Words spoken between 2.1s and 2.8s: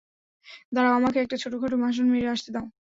মেরে আসতে দাও।